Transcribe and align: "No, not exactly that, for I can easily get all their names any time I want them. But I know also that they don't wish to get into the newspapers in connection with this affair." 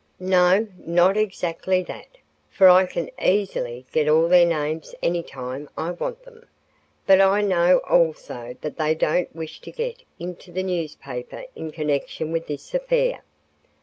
"No, 0.19 0.67
not 0.79 1.15
exactly 1.15 1.83
that, 1.83 2.17
for 2.49 2.67
I 2.67 2.87
can 2.87 3.11
easily 3.21 3.85
get 3.91 4.07
all 4.09 4.27
their 4.27 4.47
names 4.47 4.95
any 5.03 5.21
time 5.21 5.69
I 5.77 5.91
want 5.91 6.23
them. 6.23 6.47
But 7.05 7.21
I 7.21 7.41
know 7.41 7.77
also 7.87 8.55
that 8.61 8.77
they 8.77 8.95
don't 8.95 9.35
wish 9.35 9.61
to 9.61 9.71
get 9.71 10.01
into 10.17 10.51
the 10.51 10.63
newspapers 10.63 11.45
in 11.55 11.69
connection 11.69 12.31
with 12.31 12.47
this 12.47 12.73
affair." 12.73 13.21